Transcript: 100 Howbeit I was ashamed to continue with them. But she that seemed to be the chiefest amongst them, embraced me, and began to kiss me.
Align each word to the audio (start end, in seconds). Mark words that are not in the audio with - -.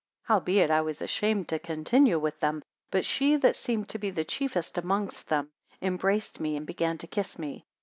100 0.25 0.33
Howbeit 0.33 0.71
I 0.71 0.81
was 0.81 0.99
ashamed 0.99 1.47
to 1.49 1.59
continue 1.59 2.17
with 2.17 2.39
them. 2.39 2.63
But 2.89 3.05
she 3.05 3.35
that 3.35 3.55
seemed 3.55 3.87
to 3.89 3.99
be 3.99 4.09
the 4.09 4.25
chiefest 4.25 4.79
amongst 4.79 5.29
them, 5.29 5.51
embraced 5.79 6.39
me, 6.39 6.57
and 6.57 6.65
began 6.65 6.97
to 6.97 7.05
kiss 7.07 7.37
me. 7.37 7.67